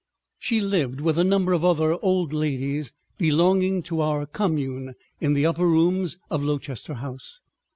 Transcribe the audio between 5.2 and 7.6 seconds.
the upper rooms of Lowchester House.